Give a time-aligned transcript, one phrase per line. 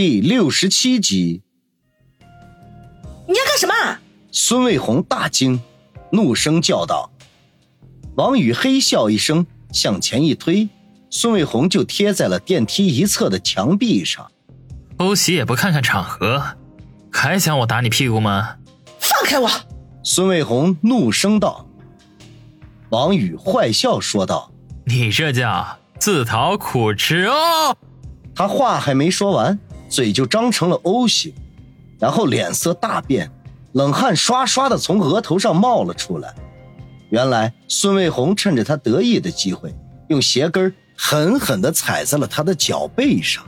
[0.00, 1.42] 第六十七集，
[3.26, 3.98] 你要干什么？
[4.30, 5.60] 孙卫红大惊，
[6.12, 7.10] 怒声叫道
[8.14, 10.68] ：“王宇嘿笑一声，向前一推，
[11.10, 14.30] 孙卫红就贴在了电梯一侧的墙壁上。
[14.98, 16.56] 欧喜也不看看场合，
[17.10, 18.54] 还想我打你屁股吗？
[19.00, 19.50] 放开我！”
[20.04, 21.66] 孙卫红怒声道。
[22.90, 24.52] 王宇坏笑说道
[24.86, 27.76] ：“你这叫自讨苦吃哦！”
[28.36, 29.58] 他话还没说完。
[29.88, 31.32] 嘴就张成了 O 型，
[31.98, 33.30] 然后脸色大变，
[33.72, 36.34] 冷汗刷刷的从额头上冒了出来。
[37.10, 39.74] 原来孙卫红趁着他得意的机会，
[40.08, 43.44] 用鞋跟狠狠地踩在了他的脚背上。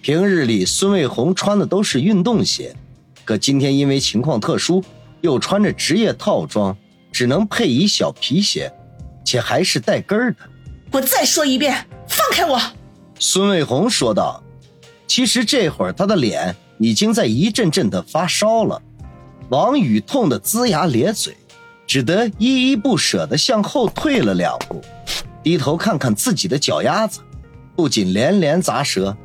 [0.00, 2.74] 平日里孙卫红穿的都是运动鞋，
[3.24, 4.84] 可今天因为情况特殊，
[5.22, 6.76] 又穿着职业套装，
[7.10, 8.72] 只能配一小皮鞋，
[9.24, 10.38] 且还是带跟儿的。
[10.92, 12.60] 我再说一遍，放开我！
[13.18, 14.43] 孙卫红说道。
[15.06, 18.80] 其实这会儿他的脸已经在一阵阵的发烧了，
[19.50, 21.36] 王宇痛得龇牙咧嘴，
[21.86, 24.80] 只得依依不舍地向后退了两步，
[25.42, 27.20] 低头看看自己的脚丫子，
[27.76, 29.16] 不仅连连砸舌，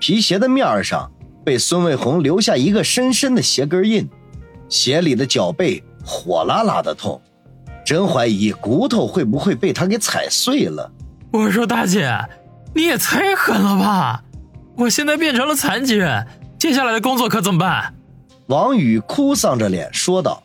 [0.00, 1.10] 皮鞋的面上
[1.44, 4.08] 被孙卫红留下一个深深的鞋跟印，
[4.68, 7.20] 鞋里的脚背火辣辣的痛，
[7.86, 10.90] 真怀疑骨头会不会被他给踩碎了。
[11.32, 12.12] 我说大姐，
[12.74, 14.24] 你也太狠了吧！
[14.78, 16.24] 我现在变成了残疾人，
[16.56, 17.92] 接下来的工作可怎么办？
[18.46, 20.40] 王宇哭丧着脸说道。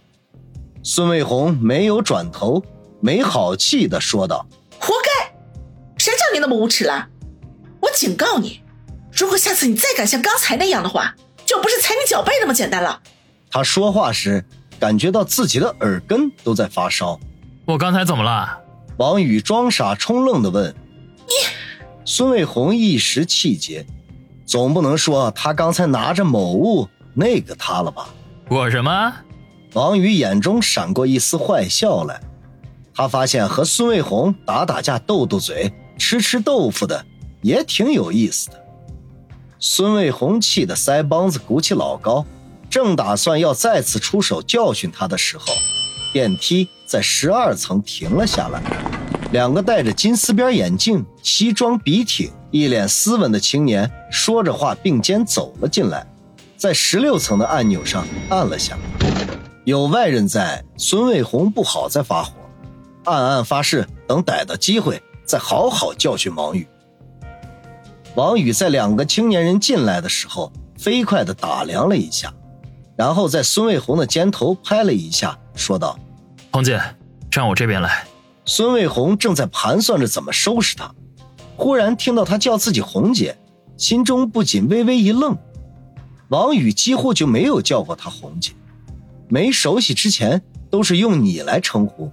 [0.81, 2.61] 孙卫红没有转头，
[2.99, 4.43] 没好气的说道
[4.81, 5.35] ：“活该！
[5.99, 7.07] 谁叫你那么无耻了？
[7.79, 8.59] 我警告你，
[9.11, 11.13] 如果下次你再敢像刚才那样的话，
[11.45, 12.99] 就不是踩你脚背那么简单了。”
[13.51, 14.43] 他说话时
[14.79, 17.19] 感觉到自己的耳根都在发烧。
[17.65, 18.57] 我刚才怎么了？
[18.97, 20.73] 王宇装傻充愣的问。
[21.27, 21.33] 你，
[22.03, 23.85] 孙卫红一时气结。
[24.45, 28.09] 总不能说他刚才拿着某物那个他了吧？
[28.49, 29.13] 我什么？
[29.73, 32.21] 王宇眼中闪过一丝坏笑来。
[32.93, 37.03] 他发现和孙卫红打打架、斗斗嘴、吃吃豆腐的
[37.41, 38.63] 也挺有意思的。
[39.59, 42.23] 孙卫红气得腮帮子鼓起老高，
[42.69, 45.45] 正打算要再次出手教训他的时候，
[46.11, 48.61] 电梯在十二层停了下来。
[49.33, 52.31] 两个戴着金丝边眼镜、西装笔挺。
[52.51, 56.05] 一脸斯文的青年说着话，并肩走了进来，
[56.55, 58.77] 在十六层的按钮上按了下。
[59.65, 62.31] 有外人在，孙卫红不好再发火，
[63.05, 66.67] 暗暗发誓，等逮到机会再好好教训王宇。
[68.13, 72.31] 王宇在两个青年人进来的时候，飞快地打量了一下，
[72.95, 75.97] 然后在孙卫红的肩头拍了一下，说道
[76.53, 76.79] ：“红姐，
[77.31, 78.05] 站我这边来。”
[78.45, 80.93] 孙卫红正在盘算着怎么收拾他。
[81.55, 83.37] 忽然听到他叫自己红姐，
[83.77, 85.37] 心中不禁微微一愣。
[86.29, 88.53] 王宇几乎就没有叫过她红姐，
[89.29, 92.11] 没熟悉之前都是用你来称呼，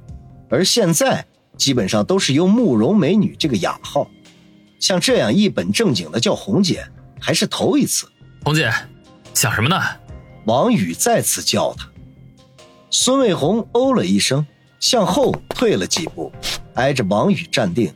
[0.50, 1.24] 而现在
[1.56, 4.06] 基本上都是用慕容美女这个雅号。
[4.78, 6.86] 像这样一本正经的叫红姐，
[7.18, 8.06] 还是头一次。
[8.44, 8.70] 红姐，
[9.32, 9.80] 想什么呢？
[10.44, 11.88] 王宇再次叫她。
[12.90, 14.46] 孙卫红哦了一声，
[14.80, 16.32] 向后退了几步，
[16.74, 17.94] 挨着王宇站定。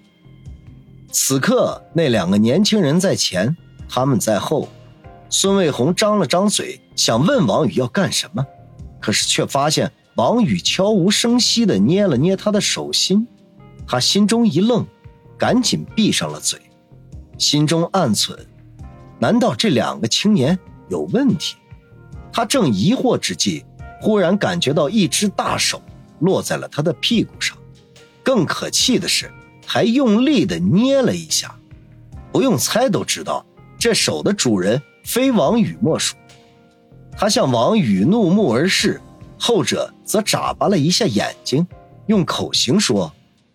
[1.10, 3.56] 此刻，那两个年轻人在前，
[3.88, 4.68] 他们在后。
[5.30, 8.46] 孙卫红张了张嘴，想问王宇要干什么，
[9.00, 13.26] 可是却发现王宇悄无声息地捏了捏他的手心。
[13.86, 14.86] 他心中一愣，
[15.36, 16.60] 赶紧闭上了嘴，
[17.38, 18.36] 心中暗忖：
[19.18, 20.56] 难道这两个青年
[20.88, 21.56] 有问题？
[22.32, 23.64] 他正疑惑之际，
[24.00, 25.82] 忽然感觉到一只大手
[26.20, 27.56] 落在了他的屁股上。
[28.22, 29.30] 更可气的是。
[29.66, 31.58] 还用力的捏了一下，
[32.30, 33.42] 不用猜都知道，
[33.78, 36.14] 这手的主人非王宇莫属。
[37.16, 39.00] 他向王宇怒目而视，
[39.38, 41.66] 后者则眨巴了一下眼睛，
[42.08, 43.10] 用口型说：“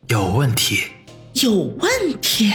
[0.09, 0.85] 有问题，
[1.33, 2.51] 有问题。”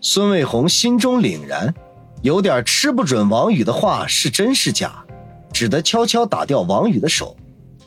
[0.00, 1.74] 孙卫红心中凛然，
[2.22, 5.04] 有点吃不准王宇的话是真是假，
[5.52, 7.36] 只得悄悄打掉王宇的手，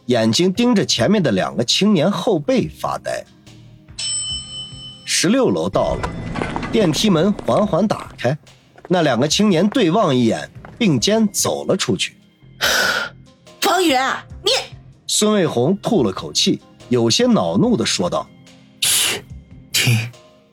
[0.08, 3.26] 眼睛盯着前面的两个青年后背发呆。
[5.06, 6.10] 十六楼到了，
[6.72, 8.38] 电梯门缓缓打开，
[8.88, 12.16] 那两个青年对望一眼，并肩走了出去。
[13.66, 13.94] 王宇，
[14.44, 14.52] 你……
[15.08, 18.28] 孙卫红吐了口气，有些恼怒的说道
[18.82, 19.24] ：“嘘，
[19.72, 19.96] 听。”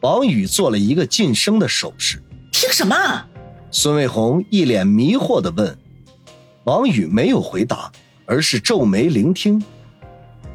[0.01, 2.23] 王宇做了一个噤声的手势。
[2.51, 2.97] 听什么？
[3.71, 5.79] 孙卫红一脸迷惑的问。
[6.65, 7.91] 王宇没有回答，
[8.33, 9.63] 而是皱眉聆听。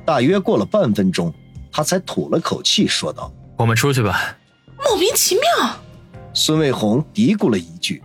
[0.03, 1.31] 大约过了半分钟，
[1.71, 3.31] 他才吐了口气说道。
[3.55, 4.35] 我们出去吧。
[4.83, 5.43] 莫名其妙，
[6.33, 8.01] 孙卫红嘀咕了一句。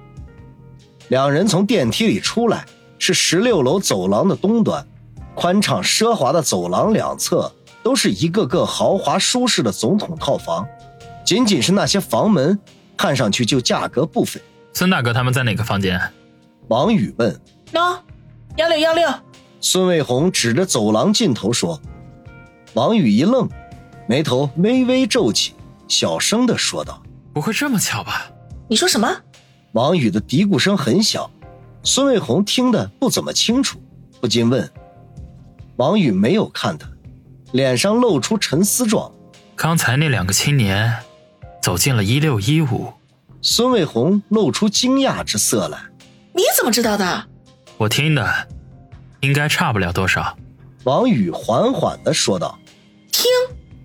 [1.08, 2.66] 两人从电梯里出来，
[2.98, 4.86] 是十六楼走廊的东端，
[5.34, 7.50] 宽敞奢华的走廊两侧
[7.82, 10.66] 都是一个个豪华舒适的总统套房，
[11.24, 12.58] 仅仅是那些房门，
[12.94, 14.38] 看上去就价格不菲。
[14.74, 15.98] 孙大哥他们在哪个房间？
[16.68, 17.34] 王宇问。
[17.72, 17.98] 喏，
[18.56, 19.08] 幺六幺六。
[19.62, 21.80] 孙卫红指着走廊尽头说。
[22.74, 23.48] 王宇一愣，
[24.06, 25.54] 眉头微微皱起，
[25.88, 28.30] 小声的说道：“不会这么巧吧？”
[28.68, 29.08] 你说什么？
[29.72, 31.30] 王宇的嘀咕声很小，
[31.82, 33.80] 孙卫红听得不怎么清楚，
[34.20, 34.68] 不禁问。
[35.76, 36.88] 王宇没有看他，
[37.52, 39.12] 脸上露出沉思状。
[39.54, 40.92] 刚才那两个青年
[41.62, 42.92] 走进了一六一五。
[43.42, 45.78] 孙卫红露出惊讶之色来。
[46.32, 47.26] 你怎么知道的？
[47.76, 48.48] 我听的，
[49.22, 50.36] 应该差不了多少。
[50.84, 52.58] 王宇缓缓的说道。
[53.10, 53.30] 听。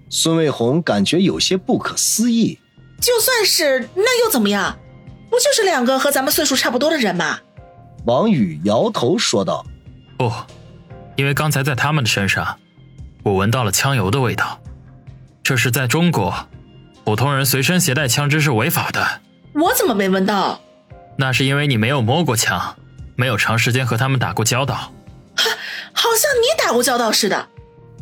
[0.09, 2.59] 孙卫红感觉有些不可思议。
[3.01, 4.77] 就算是那又怎么样？
[5.29, 7.39] 不就是两个和咱们岁数差不多的人吗？
[8.05, 9.65] 王宇摇头说道
[10.17, 10.31] ：“不，
[11.17, 12.57] 因为刚才在他们的身上，
[13.23, 14.59] 我闻到了枪油的味道。
[15.43, 16.33] 这是在中国，
[17.03, 19.21] 普通人随身携带枪支是违法的。
[19.53, 20.61] 我怎么没闻到？
[21.17, 22.77] 那是因为你没有摸过枪，
[23.17, 24.93] 没有长时间和他们打过交道。
[25.93, 27.49] 好像你打过交道似的。”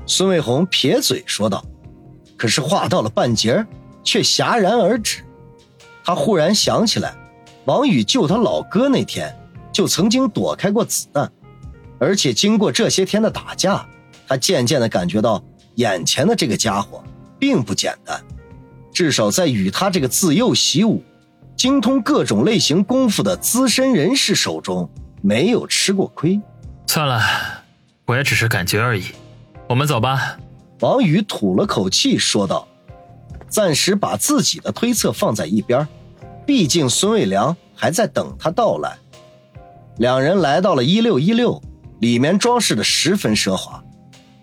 [0.07, 1.63] 孙卫红撇嘴说道。
[2.37, 3.65] 可是话到了半截
[4.03, 5.23] 却戛然而止。
[6.03, 7.15] 他忽然想起来，
[7.63, 9.33] 王宇救他老哥那天，
[9.71, 11.31] 就曾经躲开过子弹，
[11.97, 13.87] 而且经过这些天的打架，
[14.27, 15.41] 他渐渐的感觉到
[15.75, 17.01] 眼前的这个家伙
[17.39, 18.21] 并不简单，
[18.91, 21.01] 至少在与他这个自幼习武、
[21.55, 24.89] 精通各种类型功夫的资深人士手中
[25.21, 26.39] 没有吃过亏。
[26.87, 27.21] 算了，
[28.05, 29.03] 我也只是感觉而已。
[29.67, 30.37] 我们走吧。
[30.79, 32.67] 王宇吐了口气说道。
[33.47, 35.87] 暂时把自己的推测放在一边，
[36.45, 38.97] 毕竟孙卫良还在等他到来。
[39.97, 41.61] 两人来到了一六一六，
[41.99, 43.81] 里面装饰的十分奢华，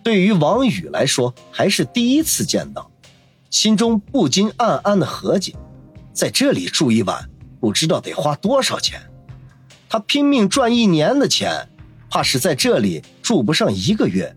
[0.02, 2.90] 对于王宇来说还是第一次见到，
[3.50, 5.56] 心中不禁暗暗的合计，
[6.14, 7.28] 在这里住一晚，
[7.60, 8.98] 不知道得花多少钱。
[9.90, 11.68] 他拼命赚一年的钱，
[12.12, 14.36] 怕是在这里住不上一个月。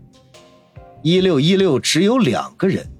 [1.02, 2.90] 一六一六只有两个人。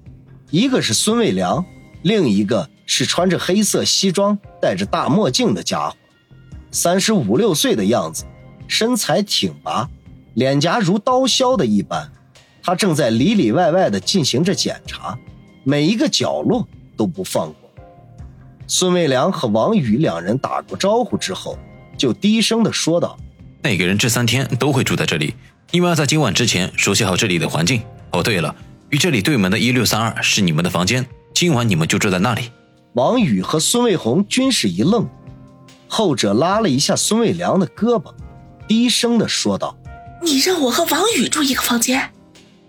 [0.51, 1.65] 一个是孙卫良，
[2.03, 5.95] 另一个是穿着黑色西装、戴着大墨镜的家伙，
[6.69, 8.23] 三十五六岁的样子，
[8.67, 9.89] 身材挺拔，
[10.35, 12.09] 脸颊如刀削的一般。
[12.61, 15.17] 他正在里里外外的进行着检查，
[15.63, 17.69] 每一个角落都不放过。
[18.67, 21.57] 孙卫良和王宇两人打过招呼之后，
[21.97, 23.17] 就低声的说道
[23.67, 25.35] ：“那个人这三天都会住在这里，
[25.71, 27.81] 你们要在今晚之前熟悉好这里的环境。
[28.11, 28.55] 哦，对了。”
[28.91, 32.49] 与这里对门的一六三二是你们的房间，今晚你们就住在那里。
[32.93, 35.05] 王宇和孙卫红均是一愣，
[35.89, 38.13] 后者拉了一下孙卫良的胳膊，
[38.69, 39.77] 低声的说道
[40.23, 42.09] ：“你让我和王宇住一个房间？”“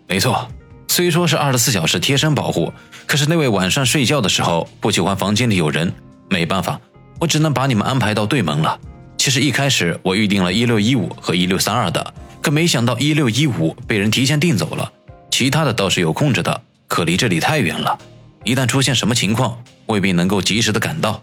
[0.08, 0.48] 没错，
[0.88, 2.72] 虽说是二十四小时贴身保护，
[3.06, 5.94] 可是那位晚上睡觉的时候不喜欢房间里有人，
[6.28, 6.80] 没办法，
[7.20, 8.80] 我只能把你们安排到对门了。
[9.19, 14.91] 其实一开始我预定了一六一五和一六三二的，可没想到一六一五被人提前订走了。”
[15.31, 17.99] 其他的倒是有空着的，可离这里太远了，
[18.44, 21.20] 一旦出现什么情况，未必能够及时的赶到。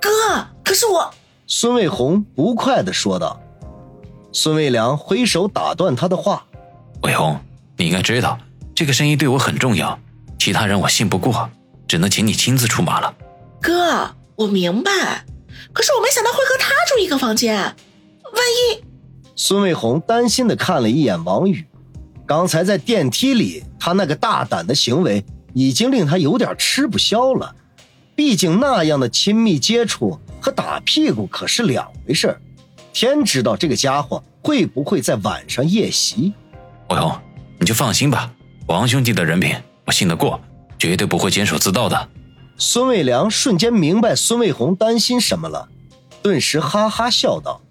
[0.00, 0.10] 哥，
[0.62, 1.12] 可是我……
[1.46, 3.40] 孙卫红不快的说道。
[4.32, 6.44] 孙卫良挥手打断他的话
[7.02, 7.40] ：“卫红，
[7.76, 8.38] 你应该知道，
[8.74, 9.98] 这个生意对我很重要，
[10.38, 11.50] 其他人我信不过，
[11.88, 13.12] 只能请你亲自出马了。”
[13.60, 15.24] 哥，我明白，
[15.72, 17.74] 可是我没想到会和他住一个房间，万
[18.34, 18.84] 一……
[19.36, 21.64] 孙卫红担心的看了一眼王宇。
[22.26, 25.24] 刚才在电梯里，他那个大胆的行为
[25.54, 27.54] 已经令他有点吃不消了。
[28.14, 32.36] 毕竟那样的亲密接触和打屁股可是两回事
[32.92, 36.32] 天知道这个家伙会不会在晚上夜袭。
[36.90, 37.18] 卫红，
[37.58, 38.30] 你就放心吧，
[38.66, 40.38] 王兄弟的人品我信得过，
[40.78, 42.08] 绝对不会监守自盗的。
[42.62, 45.66] 孙卫良瞬间明白孙卫红担心什么了，
[46.22, 47.62] 顿时哈哈笑道。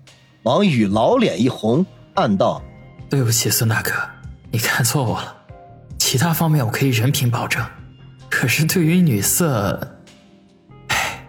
[0.42, 2.64] 王宇老脸一红，暗道
[3.08, 3.92] ：“对不起，孙大哥。”
[4.50, 5.36] 你看错我了，
[6.00, 7.64] 其他方面我可以人品保证，
[8.32, 9.80] 可是对于女色，
[10.88, 11.24] 唉，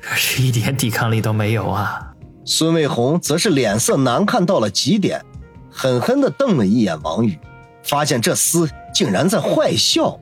[0.00, 2.14] 可是一点抵抗力都没有啊。
[2.44, 5.24] 孙卫红则是脸色难看到了极点，
[5.70, 7.38] 狠狠地瞪了一眼王宇，
[7.84, 10.18] 发现这厮竟然在坏笑，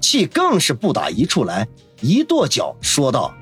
[0.00, 1.68] 气更是不打一处来，
[2.00, 3.34] 一跺脚说道：“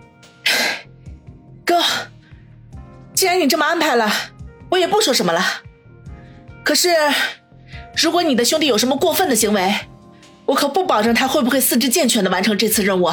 [1.65, 1.83] 哥，
[3.15, 4.11] 既然你这么安排了，
[4.71, 5.43] 我也不说什么了。
[6.65, 6.91] 可是……”
[8.00, 9.75] 如果你的兄弟有什么过分的行为，
[10.47, 13.11] 我可不保证他会不会四肢健全的完成这次任务。